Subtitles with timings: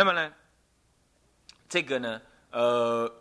[0.00, 0.32] 那么呢，
[1.68, 3.14] 这个呢，呃，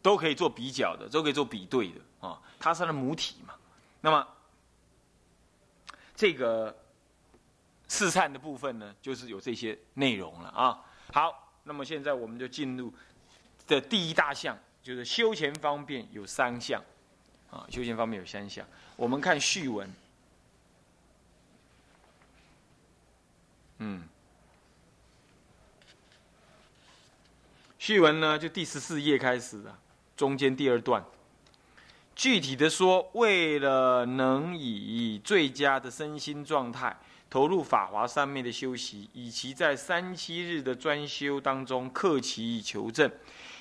[0.00, 2.40] 都可以做比较的，都可以做比对的啊。
[2.60, 3.52] 它是它的母体嘛。
[4.00, 4.24] 那么
[6.14, 6.72] 这个
[7.88, 10.84] 四善的部分呢，就是有这些内容了啊。
[11.12, 12.94] 好，那么现在我们就进入
[13.66, 16.80] 的第一大项，就是修前方便有三项
[17.50, 17.66] 啊。
[17.68, 18.64] 修前方面有三项，
[18.94, 19.92] 我们看序文。
[23.78, 24.08] 嗯，
[27.86, 29.72] 序文呢，就第十四页开始的，
[30.16, 31.04] 中间第二段。
[32.16, 36.98] 具体的说，为了能以最佳的身心状态
[37.30, 43.08] 投入法华三昧的修习，以及在三七日的专修当中克其求证，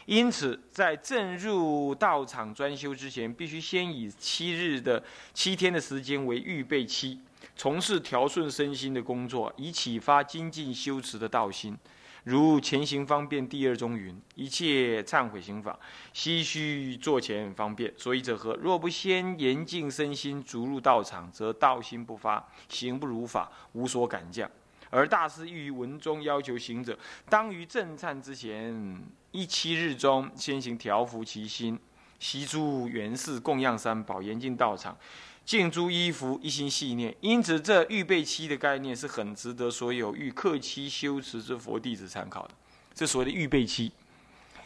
[0.07, 5.03] 因此在正入道场专修之前，必须先以七日的
[5.35, 7.19] 七天的时间为预备期。
[7.55, 11.77] 从事调顺身心的工作，以启发精进修持的道心。
[12.25, 15.79] 如前行方便第二中云：一切忏悔行法，
[16.11, 17.93] 悉须坐前方便。
[17.97, 18.55] 所以者何？
[18.55, 24.49] 若不先严净身心，逐入道场，则道心不发，行不如法，无所感降。
[24.89, 26.97] 而大师欲于文中要求行者，
[27.29, 31.79] 当于正忏之前一七日中，先行调伏其心，
[32.17, 34.97] 习诸缘事供养三宝，严禁道场。
[35.45, 37.15] 净诸衣服，一心系念。
[37.21, 42.55] 因此，这预备期的概念是很值得所有欲克期修持之佛弟子参考的。
[42.93, 43.91] 这所谓的预备期，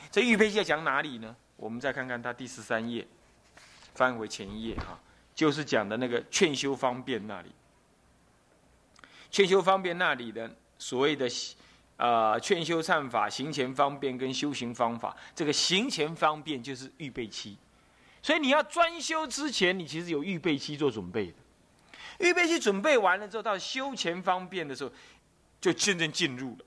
[0.10, 1.36] 这预备期要讲哪里呢？
[1.58, 3.06] 我们再看看它第十三页，
[3.94, 4.98] 翻回前一页哈，
[5.36, 7.50] 就是讲的那个劝修方便那里。
[9.30, 11.28] 劝修方便那里的所谓的
[11.98, 17.58] 啊，劝修忏法行前方便跟修行方法，这个行前方便就是预备期。
[18.22, 21.34] 所以你要专修之前，你其实有预备期做准备的。
[22.20, 24.92] 预备期准备完了之后，到修前方便的时候，
[25.62, 26.66] 就真正进入了。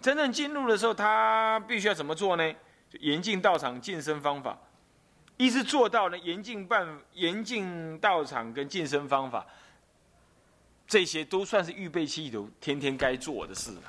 [0.00, 2.54] 真正进入的时候，他必须要怎么做呢？
[3.00, 4.56] 严禁道场晋升方法，
[5.36, 9.44] 一直做到呢严禁办严禁道场跟晋升方法，
[10.86, 13.82] 这些都算是预备期里头天天该做的事了。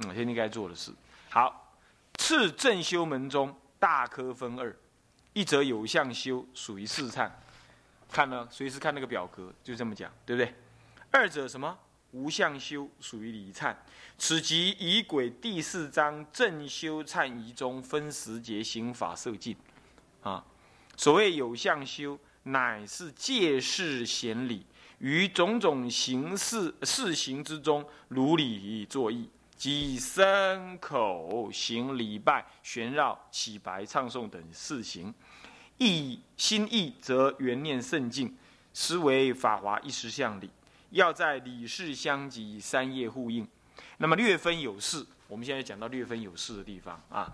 [0.00, 0.92] 嗯，天天该做的事。
[1.30, 1.72] 好，
[2.18, 4.76] 次正修门中大科分二。
[5.32, 7.30] 一则有相修属于试忏，
[8.10, 10.54] 看了随时看那个表格，就这么讲，对不对？
[11.10, 11.78] 二者什么
[12.10, 13.74] 无相修属于离忏，
[14.18, 19.56] 此即仪轨第四章正修忏仪中分十节行法设境
[20.22, 20.44] 啊。
[20.96, 24.66] 所谓有相修，乃是借事显理，
[24.98, 29.30] 于种种形式事行之中，如理作意，
[29.62, 35.14] 即身口行礼拜、旋绕、起白、唱诵等事行。
[35.78, 38.36] 意心意则缘念甚净，
[38.74, 40.50] 实为法华一时相理。
[40.90, 43.46] 要在理事相及，三业互应。
[43.98, 47.32] 那么略分有事，我们现在讲到略分有事的地方啊。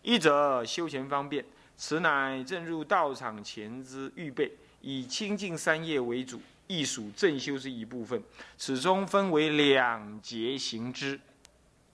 [0.00, 1.44] 一则修前方便，
[1.76, 4.50] 此乃正入道场前之预备，
[4.80, 8.22] 以清净三业为主，亦属正修之一部分。
[8.56, 11.20] 此中分为两节行之。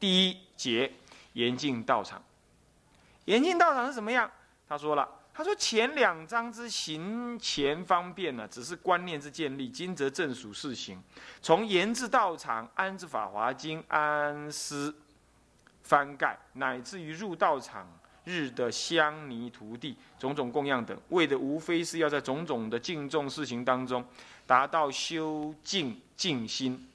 [0.04, 0.92] 第一节
[1.32, 2.22] 严禁道场，
[3.24, 4.30] 严禁道场是怎么样？
[4.68, 5.08] 他说了。
[5.32, 11.02] 他说：“前两章之行前方便呢，只是观念之建立；今则正属事行。
[11.40, 14.94] 从研制道场、安置法华经、安师
[15.82, 17.88] 翻盖，乃至于入道场
[18.24, 24.04] 日的香泥徒弟、种种供养等，为的无非是要在种种的敬重事情当中，
[24.46, 26.90] 达到修静静心、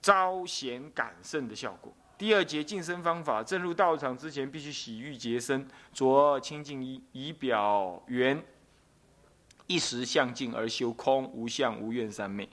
[0.00, 8.44] 招贤感圣的效果。”第二节净身方法，正入道场之前，必须洗浴洁身，着清净衣，以表圆
[9.66, 12.46] 一时相净而修空无相无愿三昧，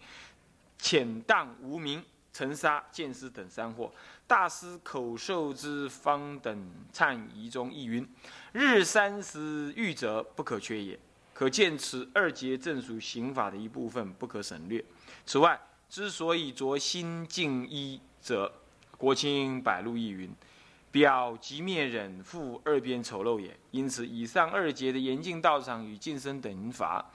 [0.78, 2.02] 浅荡无名
[2.32, 3.92] 尘沙见思等三惑。
[4.26, 8.08] 大师口授之方等忏仪中亦云：
[8.54, 10.98] 日三时欲者不可缺也。
[11.34, 14.82] 可见此二节正属刑法的一部分，不可省略。
[15.26, 15.60] 此外，
[15.90, 18.50] 之所以着心净衣者，
[18.98, 20.30] 国清百路亦云
[20.92, 27.06] ：“表即灭忍，复二边丑陋也。”因此，以上二节的严禁道场与净身等法，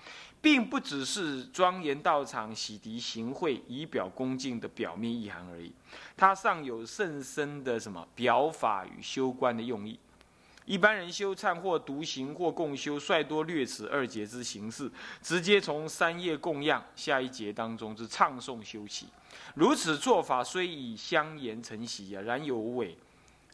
[0.40, 5.72] 并不只是庄严道场洗涤行贿以表恭敬的表面意涵而已，
[6.16, 9.98] 它尚有甚深的什么表法与修观的用意。
[10.64, 19.08] 一般人修忏或独行或共修，率多略此二节之形式，直接从三业供养下一节当中之唱诵修起。
[19.54, 22.96] 如此做法虽以香言成习啊，然有违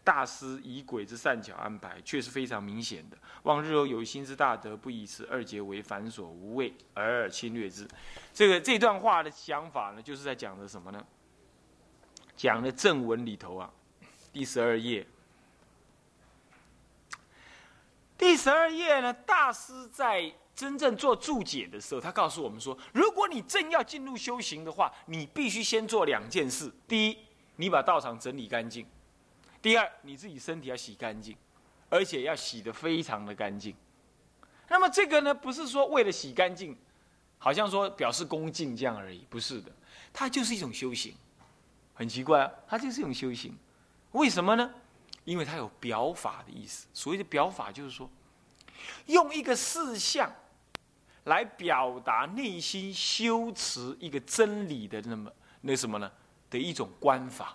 [0.04, 3.16] 大师以鬼之善巧安排，却是非常明显的。
[3.44, 7.86] 望日后有心之大德，不以此二节为繁琐无谓而侵略之。
[8.32, 11.04] 这个这段话的想法呢，就是在讲的什么呢？
[12.36, 13.70] 讲的正文里头啊，
[14.32, 15.06] 第十二页。
[18.18, 26.70] 第十二页呢，大师在真正做注解的时候，他告诉我们说：如果你正要进入修行的话，你必须先做两件事。
[26.88, 27.18] 第一，
[27.54, 28.84] 你把道场整理干净；
[29.62, 31.36] 第二，你自己身体要洗干净，
[31.88, 33.72] 而且要洗得非常的干净。
[34.68, 36.76] 那么这个呢，不是说为了洗干净，
[37.38, 39.70] 好像说表示恭敬这样而已，不是的，
[40.12, 41.14] 它就是一种修行。
[41.94, 43.56] 很奇怪啊，它就是一种修行。
[44.10, 44.74] 为什么呢？
[45.28, 48.08] 因为它有表法的意思，所谓的表法就是说，
[49.04, 50.32] 用一个事项
[51.24, 55.30] 来表达内心修持一个真理的那么
[55.60, 56.10] 那什么呢
[56.48, 57.54] 的一种观法。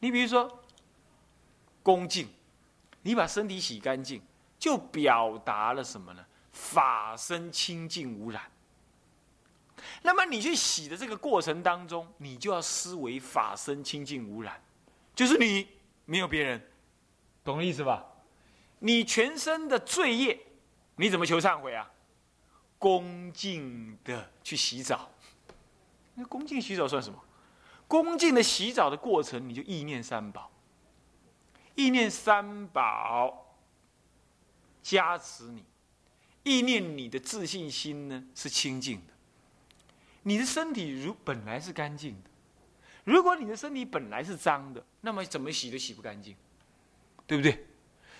[0.00, 0.64] 你比如说
[1.84, 2.28] 恭敬，
[3.02, 4.20] 你把身体洗干净，
[4.58, 6.26] 就表达了什么呢？
[6.50, 8.42] 法身清净无染。
[10.02, 14.60] 那么你去洗的这个过程当中，你就要思维法身清净无染，
[15.14, 15.68] 就是你。
[16.04, 16.62] 没有别人，
[17.44, 18.04] 懂了意思吧？
[18.80, 20.38] 你全身的罪业，
[20.96, 21.88] 你怎么求忏悔啊？
[22.78, 25.08] 恭敬的去洗澡。
[26.14, 27.18] 那恭敬洗澡算什么？
[27.86, 30.50] 恭敬的洗澡的过程，你就意念三宝，
[31.74, 33.56] 意念三宝
[34.82, 35.64] 加持你，
[36.42, 39.12] 意念你的自信心呢是清净的。
[40.24, 42.30] 你的身体如本来是干净的。
[43.04, 46.36] 如果你的身体本来是脏的，那么怎么洗都洗不干净，
[47.26, 47.66] 对不对？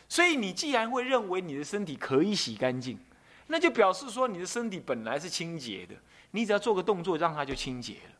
[0.08, 2.98] 所以你既然会认为你的身体可以洗干净，
[3.46, 5.94] 那就表示说你的身体本来是清洁的，
[6.32, 8.12] 你只要做个动作，让它就清洁了。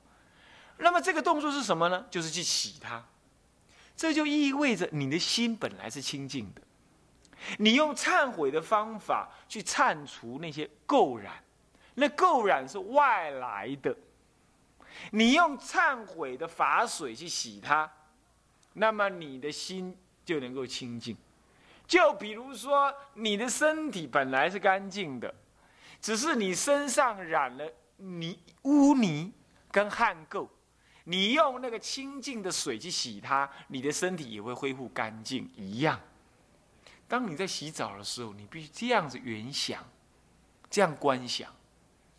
[0.79, 2.07] 那么这个动作是什么呢？
[2.11, 3.05] 就是去洗它。
[3.95, 6.63] 这就意味着你的心本来是清净的，
[7.59, 11.45] 你用忏悔的方法去忏除那些垢染，
[11.95, 13.95] 那垢染是外来的。
[15.11, 17.91] 你用忏悔的法水去洗它，
[18.75, 21.17] 那么你的心就能够清净。
[21.87, 25.35] 就比如说，你的身体本来是干净的，
[26.01, 29.33] 只是你身上染了泥污泥
[29.71, 30.49] 跟汗垢，
[31.05, 36.01] 你用那个清净的水去洗它，你的身体也会恢复干净一样。
[37.09, 39.85] 当你在洗澡的时候，你必须这样子原想，
[40.71, 41.53] 这样观想，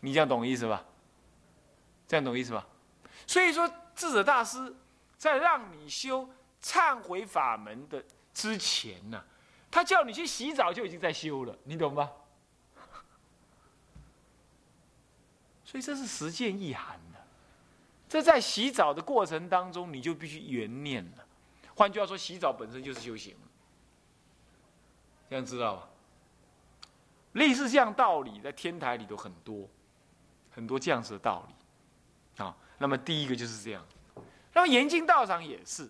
[0.01, 0.85] 你这样懂意思吧？
[2.07, 2.67] 这样懂意思吧？
[3.25, 4.75] 所以说，智者大师
[5.17, 6.29] 在让你修
[6.61, 8.03] 忏悔法门的
[8.33, 9.23] 之前呢，
[9.71, 12.11] 他叫你去洗澡就已经在修了，你懂吗？
[15.63, 17.19] 所以这是实践意涵的。
[18.09, 21.25] 这在洗澡的过程当中，你就必须原念了。
[21.75, 23.35] 换句话说，洗澡本身就是修行。
[25.29, 25.89] 这样知道吧？
[27.31, 29.67] 类似这样道理，在天台里头很多，
[30.51, 31.55] 很多这样子的道理。
[32.83, 33.81] 那么第一个就是这样，
[34.51, 35.89] 那么严禁道场也是。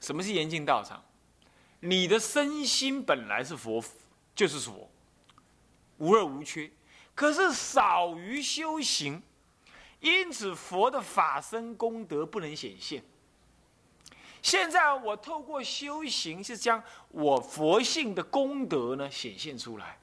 [0.00, 1.00] 什么是严禁道场？
[1.78, 3.80] 你的身心本来是佛，
[4.34, 4.90] 就是佛，
[5.98, 6.68] 无二无缺，
[7.14, 9.22] 可是少于修行，
[10.00, 13.00] 因此佛的法身功德不能显现。
[14.42, 19.96] 现在我透过修行，是将我佛性的功德呢显现出来，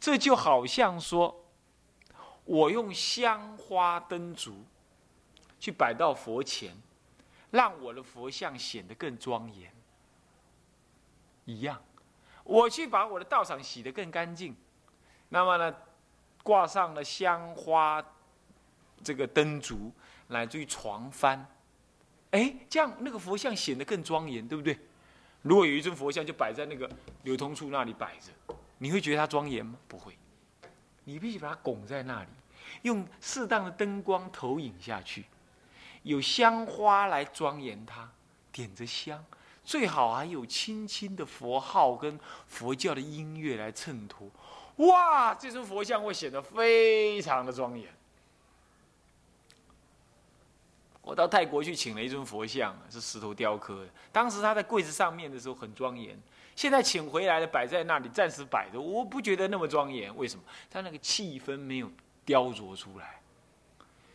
[0.00, 1.38] 这就好像说。
[2.44, 4.54] 我用香花灯烛
[5.60, 6.74] 去摆到佛前，
[7.50, 9.72] 让我的佛像显得更庄严。
[11.44, 11.82] 一样，
[12.44, 14.54] 我去把我的道场洗得更干净，
[15.28, 15.76] 那么呢，
[16.42, 18.04] 挂上了香花
[19.02, 19.92] 这个灯烛，
[20.28, 21.38] 乃至于床幡，
[22.30, 24.78] 哎，这样那个佛像显得更庄严，对不对？
[25.42, 26.88] 如果有一尊佛像就摆在那个
[27.24, 29.76] 流通处那里摆着，你会觉得它庄严吗？
[29.88, 30.16] 不会。
[31.04, 32.28] 你必须把它拱在那里，
[32.82, 35.24] 用适当的灯光投影下去，
[36.02, 38.08] 有香花来庄严它，
[38.50, 39.24] 点着香，
[39.64, 44.30] 最好还有轻轻的佛号跟佛教的音乐来衬托。
[44.76, 47.88] 哇，这尊佛像会显得非常的庄严。
[51.02, 56.16] 我到泰国去请了一尊佛像，是石头雕刻的，当时他在柜子上面的时候很庄严。
[56.54, 60.14] 现在请回来的摆在那里，暂时摆着，我不觉得那么庄严。
[60.16, 60.44] 为什么？
[60.70, 61.90] 他那个气氛没有
[62.24, 63.20] 雕琢出来。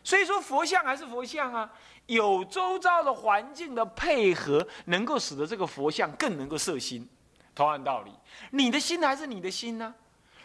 [0.03, 1.69] 所以说，佛像还是佛像啊，
[2.05, 7.09] 有周遭的环境的配合，能够使得这个佛像更能够摄心。
[7.53, 8.11] 同样道理，
[8.51, 9.93] 你的心还是你的心呢？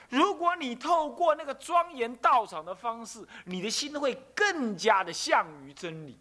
[0.08, 6.18] 如果你透过那个庄严道场的方式，你的心会更加的向于真理。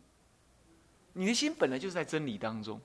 [1.13, 2.79] 你的心本来就是在真理当中。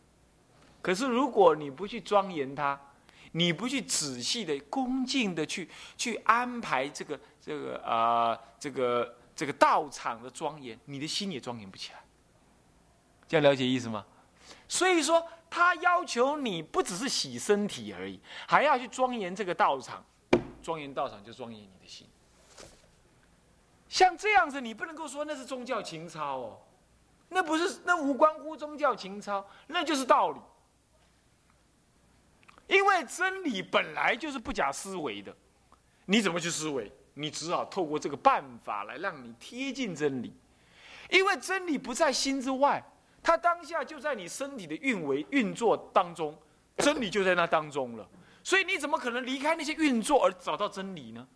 [0.82, 2.80] 可是，如果你不去庄严它，
[3.32, 11.98] 你不去仔细的、恭敬的去去安排这个、这个啊、这个、这个道场的庄严，你的心也庄严不起来。
[13.28, 14.06] 这样了解意思吗？
[14.68, 20.04] 所以说，他要求你不只是洗身体而已，还要去庄严这个道场。
[20.62, 22.06] 庄严道场就庄严你的心。
[23.88, 26.58] 像这样子，你不能够说那是宗教情操哦，
[27.28, 30.40] 那不是，那无关乎宗教情操，那就是道理。
[32.68, 35.34] 因为真理本来就是不假思维的，
[36.06, 36.90] 你怎么去思维？
[37.14, 40.34] 你只好透过这个办法来让你贴近真理。
[41.10, 42.82] 因为真理不在心之外，
[43.22, 46.36] 它当下就在你身体的运维运作当中，
[46.78, 48.08] 真理就在那当中了。
[48.42, 51.26] 所以你怎么可能离开那些运作而找到真理呢？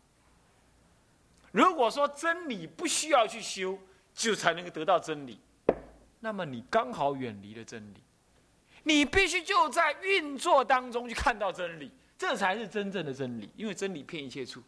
[1.53, 3.79] 如果说真理不需要去修，
[4.13, 5.41] 就才能够得到真理，
[6.21, 8.03] 那么你刚好远离了真理。
[8.85, 13.51] 你必须就在运作当中去看到真理，这才是真正的真理。
[13.57, 14.63] 因为真理骗一切处。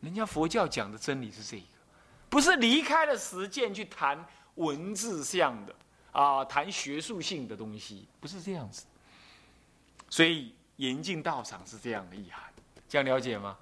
[0.00, 1.64] 人家佛教讲的真理是这个，
[2.28, 4.22] 不是离开了实践去谈
[4.56, 5.74] 文字上的
[6.12, 8.84] 啊，谈学术性的东西，不是这样子。
[10.10, 12.44] 所以严禁道场是这样的意涵，
[12.88, 13.56] 这样了解吗？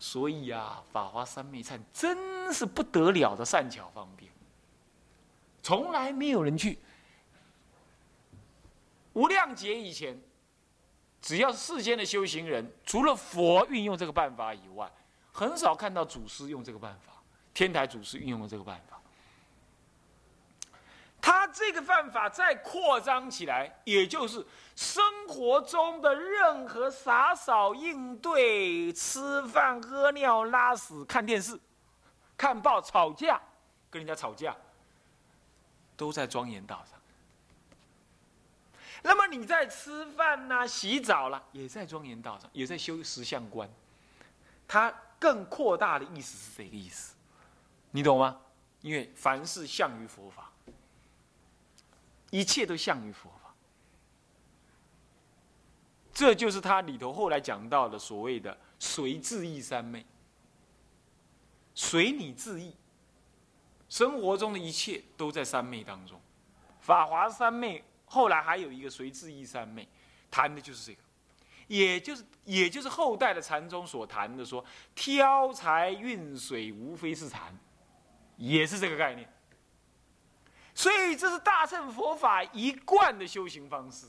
[0.00, 4.32] 所以啊，法华三昧忏真是不得了的善巧方便，
[5.64, 6.78] 从来没有人去。
[9.14, 10.20] 无量劫以前，
[11.22, 14.92] 只要世间的修行人，除了佛运用这个办法以外，
[15.32, 17.14] 很少看到祖师用这个办法。
[17.54, 19.00] 天台祖师运用了这个办法，
[21.22, 24.44] 他这个办法再扩张起来，也就是
[24.76, 31.58] 生活中的任何洒扫应对、吃饭、喝尿、拉屎、看电视、
[32.36, 33.40] 看报、吵架，
[33.88, 34.54] 跟人家吵架，
[35.96, 36.98] 都在庄严道上。
[39.02, 43.68] 那么你在吃饭呐、洗澡啦，也在庄严道上，也在修十相观。
[44.66, 47.14] 它更扩大的意思是这个意思，
[47.90, 48.40] 你懂吗？
[48.80, 50.50] 因为凡事向于佛法，
[52.30, 53.54] 一切都向于佛法，
[56.12, 60.04] 这就是他里头后来讲到的所谓的“随自意三昧”，
[61.74, 62.74] 随你自意。
[63.88, 66.20] 生活中的一切都在三昧当中，
[66.80, 67.84] 法华三昧。
[68.06, 69.88] 后来还有一个随智意三昧，
[70.30, 71.02] 谈的就是这个，
[71.66, 74.64] 也就是也就是后代的禅宗所谈的说，
[74.94, 77.58] 挑柴运水无非是禅，
[78.36, 79.28] 也是这个概念。
[80.74, 84.06] 所以这是大乘佛法一贯的修行方式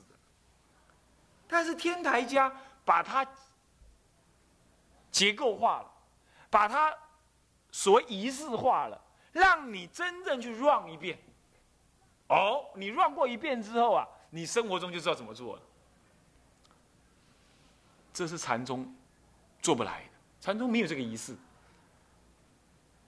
[1.48, 2.52] 但是天台家
[2.84, 3.26] 把它
[5.10, 5.92] 结构化了，
[6.50, 6.96] 把它
[7.72, 9.02] 所仪式化了，
[9.36, 11.20] 让你真正去 run 一遍。
[12.30, 15.62] 哦，你乱过一遍之后啊，你生活中就知道怎么做了。
[18.14, 18.96] 这是禅宗
[19.62, 21.36] 做不来的，禅宗没有这个仪式，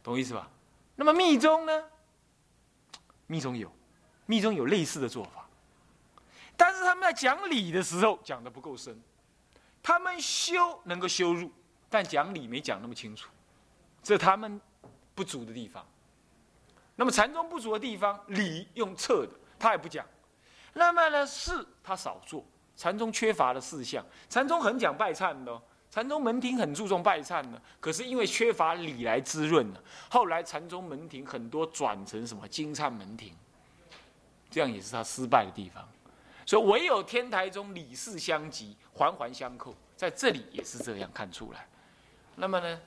[0.04, 0.50] 懂意思吧？
[0.98, 1.90] 那么密宗呢？
[3.26, 3.72] 密宗有，
[4.26, 5.48] 密宗有类似的做法，
[6.58, 9.02] 但是他们在讲理的时候讲的不够深，
[9.82, 11.50] 他们修能够修入，
[11.90, 13.30] 但讲理没讲那么清楚，
[14.04, 14.60] 这他们
[15.16, 15.88] 不足的地方。
[16.98, 20.06] 那么禅宗不足的地方，理用测的，他也不讲。
[20.74, 22.46] 那么呢，事他少做。
[22.76, 27.60] 禅宗缺乏的四项，禅宗很讲拜忏的，禅宗门庭很注重拜忏的。
[27.80, 33.36] 可是因为缺乏理来滋润呢，后来禅宗门庭很多转成什么金忏门庭，
[34.52, 35.88] 这样也是他失败的地方。
[36.46, 41.68] 所以唯有天台宗理事相及，环环相扣，在这里也是这样看出来。
[42.36, 42.80] 那么呢，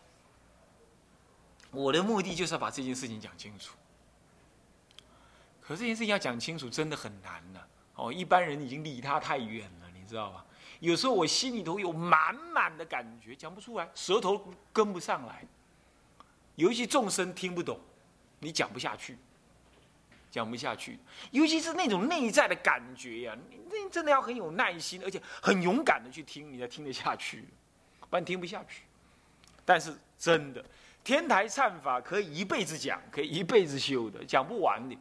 [1.72, 3.74] 我的目的就是要把这件事情讲清楚。
[5.60, 7.60] 可这件事情要讲清楚，真的很难呢。
[7.94, 10.44] 哦，一般人已经离他太远了，你知道吧？
[10.80, 15.44] 有时候我心里头有满满的感觉，讲不出来，舌头跟不上来。
[16.56, 17.78] 尤其众生听不懂，
[18.38, 19.18] 你讲不下去，
[20.30, 20.98] 讲不下去。
[21.30, 27.44] 尤其是那种内在的感觉呀，你真的要很有耐心，而且很勇敢的去听，你才听得下去，
[28.08, 28.84] 不然听不下去。
[29.64, 30.64] 但是真的，
[31.04, 34.96] 天台忏法可以一辈子讲，可以一辈子修的，讲不完的。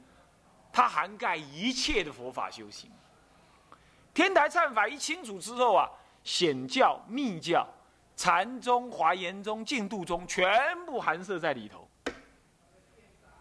[0.79, 2.89] 它涵盖一切的佛法修行。
[4.13, 5.89] 天台忏法一清楚之后啊，
[6.23, 7.67] 显教、密教、
[8.15, 10.49] 禅宗、华严宗、净土宗全
[10.85, 11.85] 部含摄在里头，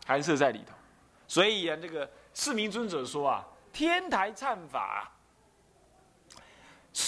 [0.05, 0.75] 含摄在里头。
[1.29, 5.09] 所以啊，这个四明尊者说啊，天台忏法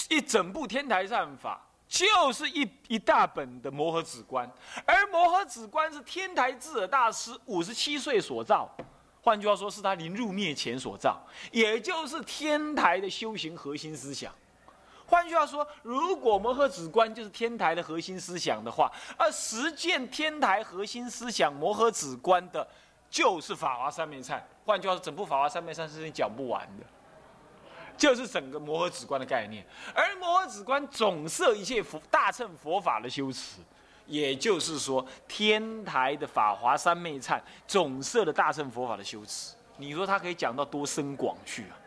[0.08, 4.48] 一整部天台忏法就是一一大本的摩诃止观，
[4.86, 8.72] 而摩诃止观是天台智者大师五十七岁所造。
[9.22, 11.20] 换句话说，是他临入灭前所造，
[11.52, 14.32] 也就是天台的修行核心思想。
[15.06, 22.66] 换句话说，如果摩诃止观就是天台的核心思想的话，而实践天台核心思想摩诃止观的
[23.10, 24.36] 就是《法华三昧忏》。
[24.64, 26.84] 换句话说，整部《法华三昧忏》是你讲不完的，
[27.96, 29.66] 就是整个摩诃止观的概念。
[29.94, 33.60] 而摩诃止观总摄一切佛大乘佛法的修持，
[34.10, 39.54] 也就是说，天台的《法华三昧忏》总摄的大乘佛法的修持。
[39.76, 41.78] 你说他可以讲到多深广去啊？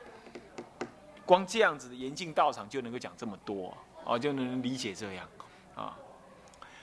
[1.25, 3.75] 光这样子的严禁道场就能够讲这么多
[4.05, 5.27] 啊，就能理解这样
[5.75, 5.95] 啊。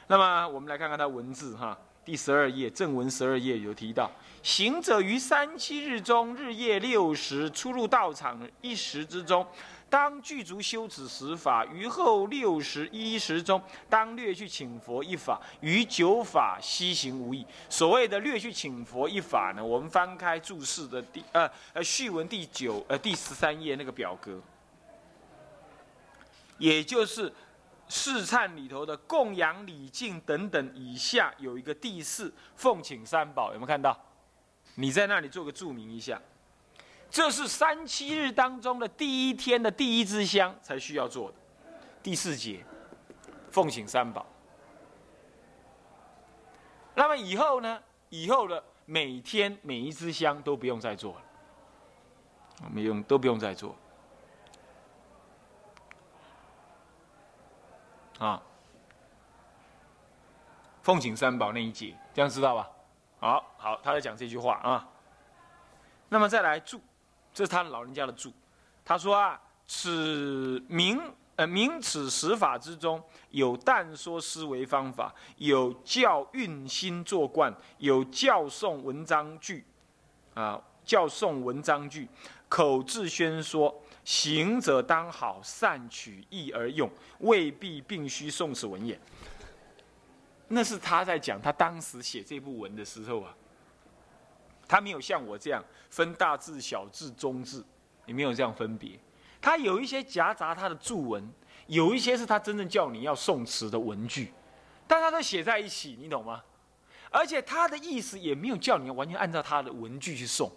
[0.07, 1.77] 那么我们来看看他文字哈。
[2.03, 4.11] 第十二页正文十二页有提到，
[4.43, 9.47] 行者于三七日中日夜六时出入道场一时之中，
[9.91, 17.45] 当具足修此十法；于后六十一时中，当略去请佛一法；于九法悉行无异。
[17.69, 24.41] 所谓的略去请佛一法呢，我们翻开注释的第呃呃序文第九呃第十三页那个表格，
[26.57, 27.31] 也就是。
[27.93, 33.99] 试忏里头的供养礼敬等等，以下有一个第四奉请三宝，有没有看到？
[34.77, 36.23] 你在那里做个注明一下。
[37.11, 41.37] 这是三七日当中的第一天的第一支香才需要做的。
[42.03, 42.65] 第四节，
[43.51, 44.25] 奉请三宝。
[46.95, 47.83] 那么以后呢？
[48.11, 51.23] 以后的每天每一支香都不用再做了，
[52.73, 53.75] 没用都不用再做。
[58.19, 58.43] 啊，
[60.83, 62.69] 奉请三宝那一节，这样知道吧？
[63.21, 64.89] 好好，他在讲这句话啊。
[66.09, 66.81] 那么再来注，
[67.33, 68.33] 这是他老人家的注。
[68.85, 71.01] 他说啊，此明
[71.37, 79.65] 呃明此十法之中，有但说思维方法，有教运心作观，有教诵文章句，
[80.35, 82.09] 啊教诵文章句，
[82.49, 83.75] 口自宣说。
[84.03, 88.99] 行者当好善取义而用，未必并须诵此文也。
[90.49, 93.37] 那是他在讲他当时写这部文的时候啊，
[94.71, 97.65] 他没有像我这样分大字、小字、中字，
[98.07, 98.93] 也没有这样分别。
[99.41, 101.29] 他有一些夹杂他的注文，
[101.67, 104.33] 有一些是他真正叫你要诵词的文句，
[104.87, 106.41] 但他都写在一起，你懂吗？
[107.11, 110.49] 而且他的意思也没有叫你完全按照他的文句去诵。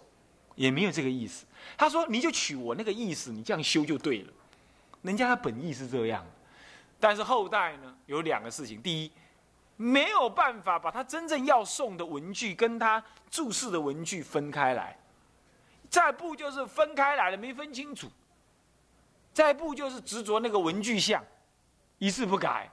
[0.56, 1.44] 也没有这个意思。
[1.76, 4.32] 他说：“你就取我那个意思，你这样修就对了。”
[5.02, 6.24] 人家的本意是这样，
[7.00, 9.10] 但是后代呢有两个事情：第一，
[9.76, 14.96] 没有办法把他真正要送的文具跟他注释的文具分开来；
[15.90, 18.08] 再不就是分开来了没分清楚；
[19.32, 21.24] 再不就是执着那个文具像，
[21.98, 22.70] 一字不改。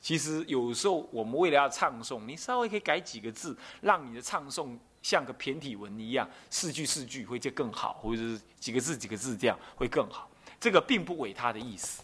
[0.00, 4.78] 其实有时候我们为了要唱诵，你稍微可以改几个字，让你的唱诵。
[5.02, 10.28] 像个骈体文一样，四句四句会就更好，或者是几个字几个字这样会更好。
[10.58, 12.02] 这个并不违他的意思，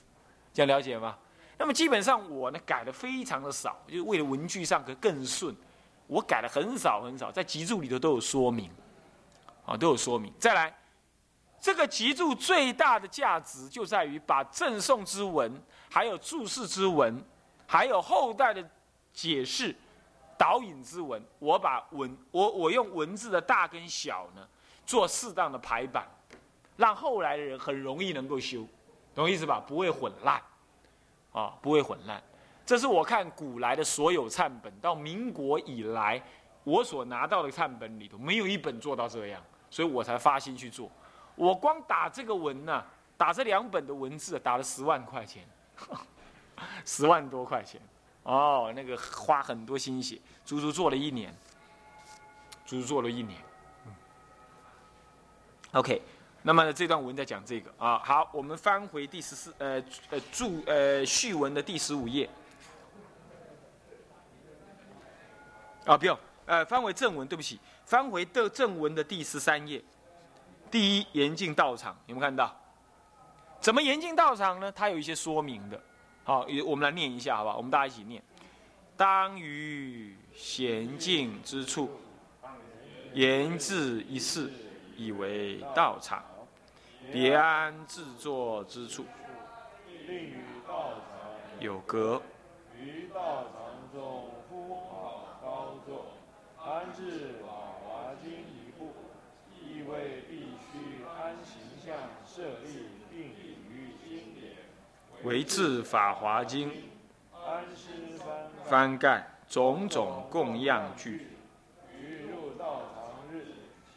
[0.55, 1.18] 这样了解吗？
[1.62, 5.55] 那么基本上我呢改的非常的少，就是为了文句上可更顺，
[6.09, 8.68] 我改的很少很少，在集注里头都有说明，
[9.64, 10.33] 啊都有说明。
[10.40, 10.77] 再来，
[11.61, 15.53] 这个集注最大的价值就在于把赠送之文，
[15.88, 17.25] 还有注释之文，
[17.64, 18.68] 还有后代的
[19.12, 19.72] 解释。
[20.37, 24.44] 导引之文，我把文我我用文字的大跟小呢，
[24.85, 26.09] 做适当的排版，
[26.77, 28.66] 让后来的人很容易能够修，
[29.14, 29.62] 懂意思吧？
[29.64, 30.42] 不会混乱，
[31.33, 32.23] 啊，不会混乱。
[32.64, 36.23] 这是我看古来的所有忏本，到民国以来，
[36.64, 40.90] 我所拿到的忏本里头，没有一本做到这样，所以我才发心去做。
[41.35, 42.85] 我光打这个文呢，
[43.16, 45.45] 打这两本的文字，打了十万块钱，
[46.85, 47.81] 十万多块钱。
[48.23, 51.35] 哦，那个花很多心血，足足做了一年，
[52.64, 53.40] 足足做了一年。
[55.73, 56.01] OK，
[56.42, 57.98] 那么这段文在讲这个啊。
[57.98, 62.28] 好，我们翻回第十四呃呃注呃序文的第十五页。
[65.85, 69.83] 啊，不用，呃，翻回正文，对不起，翻回的正文的第十三页。
[70.70, 72.57] 第一，严禁道场，有没有看到？
[73.61, 74.70] 怎么严禁道场呢？
[74.70, 75.81] 它有一些说明的。
[76.24, 77.57] 好，我们来念一下，好吧？
[77.57, 78.22] 我们大家一起念：
[78.96, 81.90] 当于娴静之处，
[83.12, 84.52] 言自一事，
[84.96, 86.22] 以为道场；
[87.11, 89.05] 别安自作之处，
[91.59, 92.23] 有格。
[92.79, 96.07] 于道场中呼好高坐，
[96.59, 97.49] 安置法
[97.83, 98.93] 华经一部，
[99.61, 104.55] 亦为必须安形象设立，并于经典。
[105.25, 106.71] 为治法华经》，
[108.65, 111.29] 翻盖种种供养具，
[111.97, 113.47] 于入道场日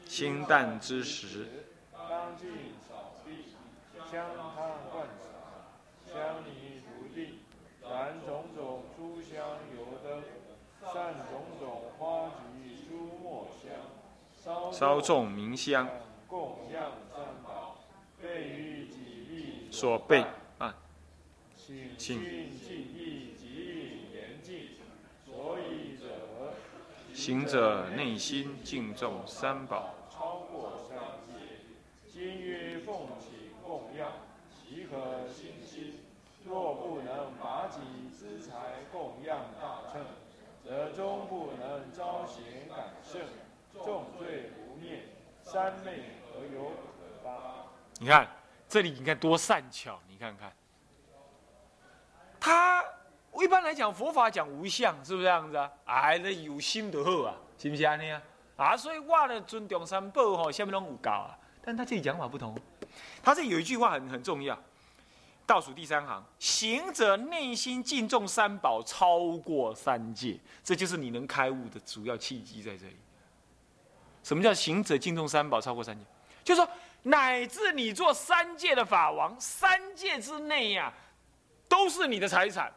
[0.06, 1.48] 清淡之时，
[1.92, 2.65] 当尽扫地，
[4.12, 7.40] 香汤灌洒，香泥涂地，
[7.82, 9.38] 燃种种诸香
[9.76, 10.24] 油灯，
[10.94, 13.72] 散种种花菊诸末香，
[14.44, 15.88] 烧稍众明香，
[16.28, 17.78] 供养三宝，
[18.22, 20.24] 备于己意所备
[20.60, 20.76] 啊，
[21.58, 24.70] 请请君敬意及严禁，
[25.26, 26.06] 所以者
[27.14, 31.34] 行者内心敬重三宝，超过三界。
[32.08, 34.10] 今曰奉请供养，
[34.50, 36.00] 岂可心心？
[36.56, 38.54] 若不能拔己资财
[38.90, 40.02] 供养大乘，
[40.64, 43.20] 则终不能招贤感圣，
[43.84, 45.04] 重罪不灭，
[45.44, 47.66] 三昧何有可发？
[48.00, 48.26] 你看
[48.70, 50.50] 这里，你看多善巧，你看看，
[52.40, 52.82] 他
[53.38, 55.70] 一般来讲佛法讲无相，是不是这样子啊？
[55.84, 58.22] 哎，那有心就好啊，是不是安尼啊？
[58.56, 61.38] 啊，所以我呢尊重三宝吼，下面拢有教啊。
[61.62, 62.58] 但他这里讲法不同，
[63.22, 64.58] 他这有一句话很很重要，
[65.46, 72.96] 倒数第三行，行者内心敬重三宝，超过三界，这就是你能开悟的主要契机在这里。
[74.24, 76.04] 什么叫行者敬重三宝，超过三界？
[76.44, 76.70] 就是说，
[77.04, 80.92] 乃至你做三界的法王，三界之内呀、
[81.70, 82.74] 都是你的财产，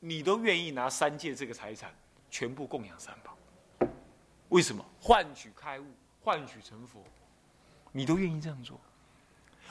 [0.00, 1.94] 你都愿意拿三界这个财产
[2.30, 3.36] 全部供养三宝。
[4.48, 4.84] 为什么？
[5.00, 5.84] 换取开悟，
[6.20, 7.04] 换取成佛，
[7.92, 8.80] 你都愿意这样做。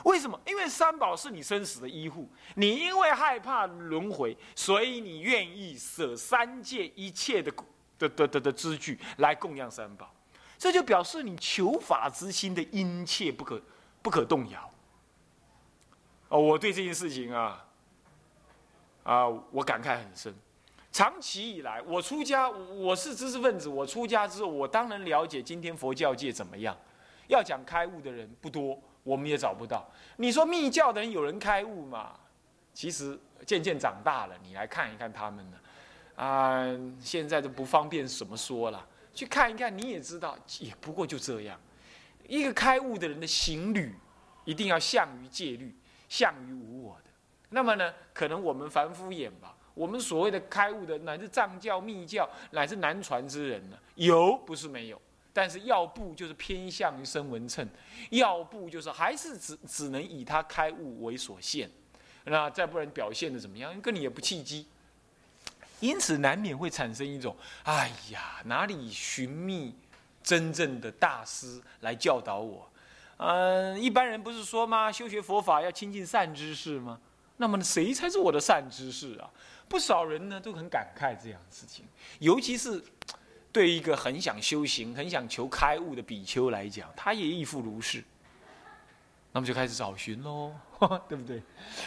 [0.03, 0.39] 为什么？
[0.45, 7.51] 因为三宝是你生死的依护，你因为害怕轮回，所以你愿意舍三界一切的
[7.97, 10.13] 的的的的资具来供养三宝。
[10.57, 13.61] 这就表示你求法之心的殷切不可
[14.01, 14.71] 不可动摇。
[16.29, 17.65] 哦，我对这件事情啊，
[19.03, 20.33] 啊，我感慨很深。
[20.91, 23.69] 长期以来，我出家，我是知识分子。
[23.69, 26.75] 我出家之后，我当然了解今天佛教界怎么样。
[27.27, 29.89] 要讲开悟的人不多，我们也找不到。
[30.17, 32.13] 你说密教的人有人开悟吗？
[32.73, 35.57] 其实渐渐长大了，你来看一看他们呢，
[36.15, 36.67] 啊，
[36.99, 38.85] 现在都不方便怎么说了。
[39.13, 41.57] 去看一看，你也知道，也不过就这样。
[42.27, 43.95] 一个开悟的人的行旅，
[44.43, 45.73] 一定要向于戒律，
[46.09, 47.09] 向于无我的。
[47.49, 55.01] 那么呢，可能我们凡夫眼吧，我们所谓的开悟的，乃至藏教、密教，乃至南传之人呢，有不是没有，
[55.37, 57.63] 但是要不就是偏向于声闻称，
[58.09, 61.69] 要不就是还是只只能以他开悟为所限。
[62.23, 64.65] 那再不然表现的怎么样，跟你也不契机。
[65.79, 69.75] 因此难免会产生一种，哎呀，哪里寻觅
[70.23, 72.67] 真正的大师来教导我？
[73.17, 74.91] 嗯，一般人不是说吗？
[74.91, 76.99] 修学佛法要亲近善知识吗？
[77.37, 79.29] 那么谁才是我的善知识啊？
[79.69, 81.85] 不少人呢都很感慨这样的事情，
[82.17, 82.83] 尤其是
[83.57, 88.03] 对一个很想修行、很想求开悟的比丘来讲，他也亦复如是。
[89.31, 90.51] 那么就开始找寻喽，
[91.09, 91.41] 对不对？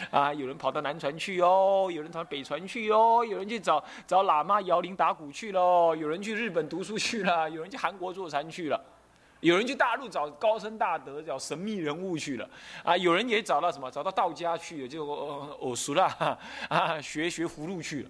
[0.09, 8.77] 啊，有人跑到南传去哦，有人跑到北传去哦，有人去找找喇嘛摇铃打鼓去喽，有人去日本读书去了，有人去韩国坐禅去了，
[9.39, 12.49] 有人去大陆找高僧大德、找神秘人物去了，
[12.83, 13.89] 啊，有人也找到什么？
[13.89, 16.05] 找到道家去了，就偶熟了
[16.67, 18.09] 啊，学学葫芦去了，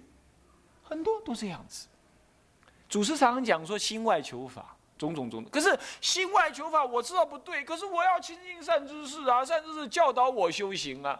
[0.82, 1.86] 很多都这样子。
[2.92, 4.76] 祖师常常讲说，心外求法。
[4.98, 11.18] 种种种，可是心外求法，我知道不对，可是我要亲近善知识啊，善知识教导我修行啊。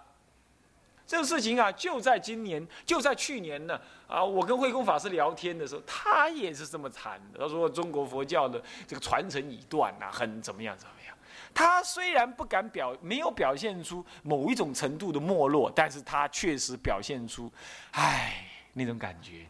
[1.04, 7.40] 这个事情啊，就在今年，就在去年呢啊，我跟慧空法师聊天的时候，他也是这么谈的。
[7.40, 11.16] 他说中国佛教的这个传承已断啊，很怎么样怎么样。
[11.52, 17.50] 他虽然不敢表，没有表现出某一种程度的没落，但是他确实表现出，
[17.92, 19.48] 唉，那种感觉，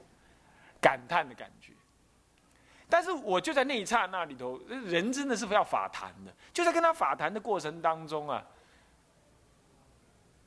[0.81, 1.62] 感叹的感觉。
[2.93, 6.35] 但是我就在那一刹那里头，人真的是要法谈的。
[6.53, 8.45] 就在跟他法谈的过程当中啊，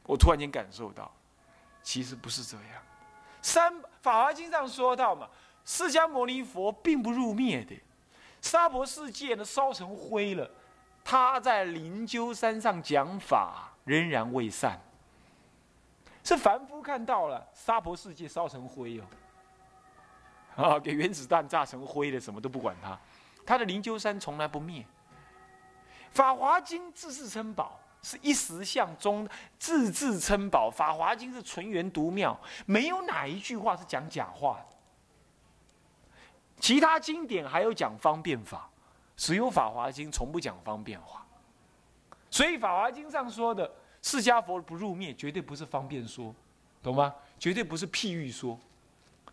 [0.03, 1.12] 我突然间感受到，
[1.81, 2.84] 其实不是这样。
[3.41, 5.27] 三《法华经》上说到嘛，
[5.65, 7.75] 释迦牟尼佛并不入灭的，
[8.43, 10.47] 娑婆世界呢烧成灰了，
[11.03, 14.79] 他在灵鹫山上讲法仍然未散。
[16.23, 19.03] 是凡夫看到了娑婆世界烧成灰哦。
[20.55, 22.97] 啊，给原子弹炸成灰了，什么都不管它。
[23.45, 24.85] 他的灵鹫山从来不灭。
[26.11, 29.27] 法华经自自称宝，是一时相中
[29.59, 30.69] 自自称宝。
[30.69, 34.75] 法华经是纯元独妙，没有哪一句话是讲假话的。
[36.57, 38.69] 其他经典还有讲方便法，
[39.17, 41.25] 只有法华经从不讲方便法。
[42.31, 43.69] 所以法华经上说的
[44.01, 46.33] 释迦佛不入灭，绝对不是方便说，
[46.81, 47.13] 懂吗？
[47.37, 48.57] 绝对不是譬喻说。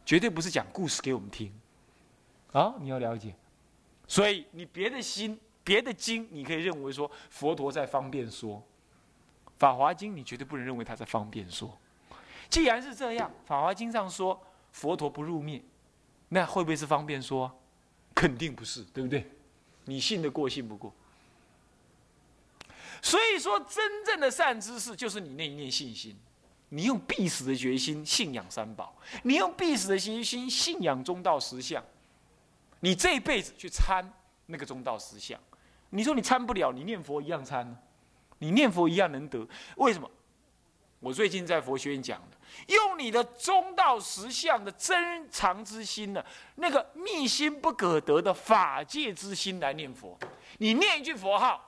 [0.05, 1.53] 绝对不是讲故事给我们听，
[2.53, 3.35] 啊，你要了解。
[4.07, 8.57] 所以你别的心、别的经，你可以认为说佛陀在方便说，
[9.57, 11.79] 《法华经》你绝对不能认为他在方便说。
[12.51, 14.39] 既然是这样，《法华经》上说
[14.73, 15.63] 佛陀不入灭，
[16.29, 17.51] 那会不会是方便说？
[18.15, 19.27] 肯定不是，对不对？
[19.87, 20.93] 你信得过信不过？
[23.01, 26.15] 所以说，真正的善知识就是你那一念信心，
[26.75, 31.85] 你用必死的决心信仰三宝，你用必死的信心信仰中道实相，
[32.81, 34.11] 你这一辈子去参
[34.47, 35.39] 那个中道实相，
[35.91, 37.77] 你说你参不了，你念佛一样参呢，
[38.39, 40.11] 你念佛一样能得，为什么？
[41.01, 50.19] 我最近在佛学院讲的，用你的中道实相的真常之心呢，那个密心不可得的法界之心来念佛，
[50.59, 51.65] 你念一句佛号。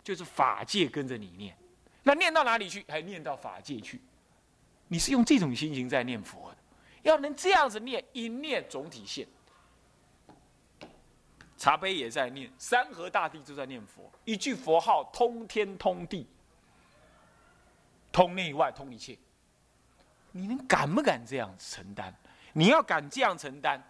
[0.00, 1.54] 就是法界跟着你念，
[2.02, 2.84] 那念到哪里去？
[2.88, 4.00] 还念到法界去。
[4.86, 6.56] 你是用这种心情在念佛的，
[7.02, 9.28] 要能这样子念，一念总体现。
[11.56, 16.26] 茶杯也在念，山河大地都在念佛，一句佛号通天通地，
[18.10, 19.18] 通内外通一切。
[20.30, 22.14] 你能敢不敢这样承担？
[22.52, 23.82] 你要敢这样承担，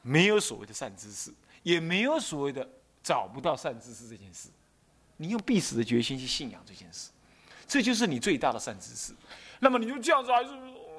[0.00, 2.68] 没有所谓的善知识，也没有所谓的。
[3.04, 4.48] 找不到善知识这件事，
[5.22, 7.10] 你用必死的决心去信仰这件事，
[7.68, 9.14] 这就是你最大的善知识。
[9.60, 10.50] 那么你就这样子还是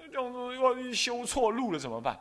[0.09, 2.17] 这样子万一修错路了怎么办？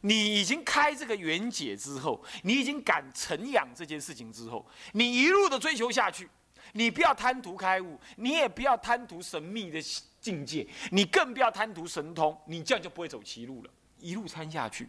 [0.00, 6.28] 你已经开这个缘解之后，你已经敢承养这件事情之后，你一路的追求下去，
[6.72, 9.80] 你不要贪图开悟，你也不要贪图神秘的
[10.20, 13.70] 境界，你更不要贪图神通，你这样就不会走歧路了。
[14.00, 14.88] 一路参下去，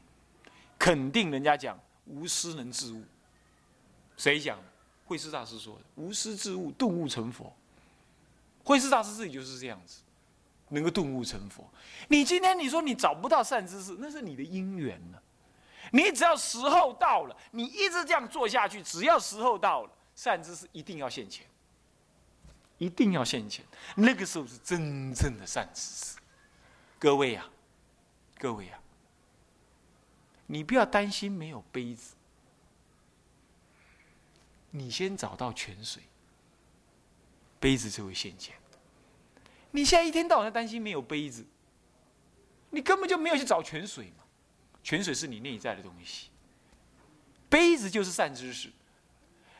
[0.80, 3.04] 肯定人家讲无师能自悟。
[4.18, 4.60] 谁讲？
[5.06, 7.56] 慧师大师说的“无师自悟，顿悟成佛”。
[8.64, 10.02] 慧师大师自己就是这样子，
[10.70, 11.64] 能够顿悟成佛。
[12.08, 15.20] 你今天你说你找不到善知识，那是你的因缘呢。
[15.92, 21.46] 你只要时候到了，你一直这样做下去，只要时候到了，善知识一定要现前，
[22.80, 23.64] 一定要现前。
[23.96, 26.18] 那个时候是真正的善知识。
[26.98, 27.46] 各位呀，
[28.40, 28.80] 各位呀，
[30.48, 32.16] 你不要担心没有杯子。
[34.78, 36.04] 你先找到泉水，
[37.62, 38.54] 杯子就会现前。
[39.72, 41.46] 你现在一天到晚在担心没有杯子，
[42.72, 44.26] 你根本就没有去找泉水嘛。
[44.84, 46.30] 泉水是你内在的东西，
[47.48, 48.70] 杯子就是善知识。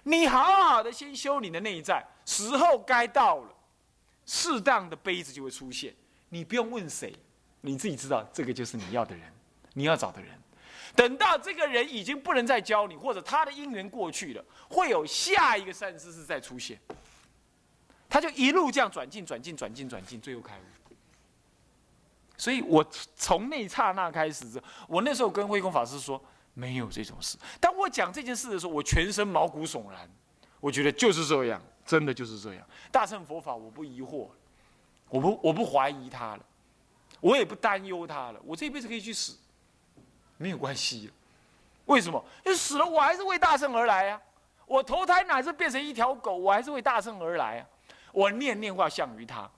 [0.04, 3.56] 你好好的先修你的内在，时候该到了，
[4.26, 5.96] 适当的杯子就会出现。
[6.28, 7.16] 你不用问谁，
[7.62, 9.32] 你自己知道，这个就是你要的人，
[9.74, 10.38] 你要找的人。
[10.96, 16.80] 等到这个人已经不能再教你，或者他的因缘过去了，会有下一个善知识再出现，
[18.10, 20.62] 他就一路这样转进、转进、转进、转进，最后开悟。
[22.38, 26.22] 所以我从那刹那开始，我那时候跟慧空法师说，
[26.54, 27.38] 没有这种事。
[27.60, 30.10] 当我讲这件事的时候，我全身毛骨悚然，
[30.60, 32.68] 我觉得就是这样，真的就是这样。
[32.92, 34.28] 大乘佛法，我不疑惑，
[35.10, 36.46] 我不我不怀疑他了，
[37.22, 39.38] 我也不担忧他了，我这辈子可以去死。
[40.38, 41.12] 没有关系，
[41.86, 42.24] 为什么？
[42.46, 44.22] 因为死了，我还是为大圣而来呀。
[44.66, 47.68] 我投胎乃至变成一条狗，我还是为大圣而来啊。
[48.12, 49.50] 我念念化相于他，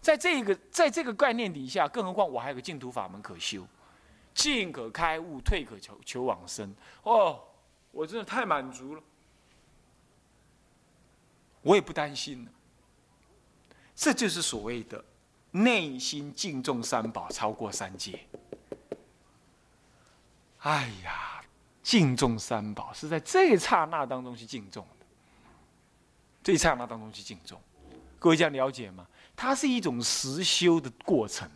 [0.00, 3.66] 在这个在这个概念底下，更何况我还有个净土法门可修，
[4.34, 6.74] 进可开悟，退可求求往生。
[7.02, 7.40] 哦，
[7.92, 9.02] 我真的太满足了，
[11.62, 12.50] 我也不担心了。
[13.94, 15.04] 这就是所谓的
[15.50, 18.27] 内心敬重三宝，超过三界。
[20.68, 21.40] 哎呀，
[21.82, 25.06] 敬重三宝是在这一刹那当中去敬重的，
[26.42, 27.58] 这一刹那当中去敬重，
[28.18, 29.06] 各位这样了解吗？
[29.34, 31.50] 它是一种实修的过程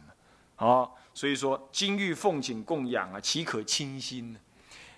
[0.56, 4.40] 啊，所以说金玉奉请供养啊，岂可轻心呢？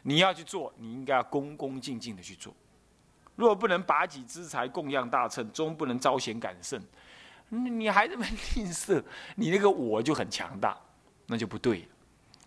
[0.03, 2.55] 你要去做，你应该要恭恭敬敬的去做。
[3.35, 6.81] 若不能拔己之财供养大乘，终不能招贤感圣，
[7.49, 8.25] 你还这么
[8.55, 9.03] 吝啬，
[9.35, 10.79] 你那个我就很强大，
[11.27, 11.87] 那就不对了。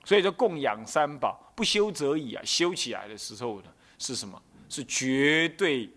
[0.08, 4.42] 所以说供养三宝不修则已啊，修起来的时候呢，是什么？
[4.70, 5.90] 是绝对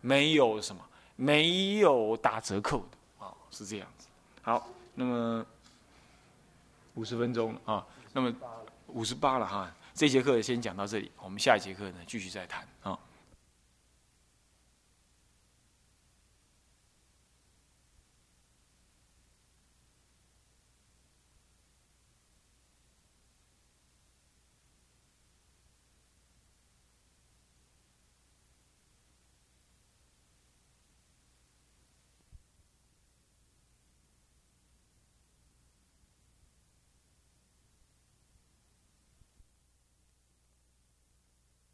[0.00, 0.82] 没有什么，
[1.14, 4.08] 没有打折扣的啊，是这样子。
[4.40, 5.44] 好，那么
[6.94, 8.34] 五十分钟啊，那么
[8.86, 12.98] 五十八了哈，这节课先讲到这里，我们下一节课呢继续再谈啊。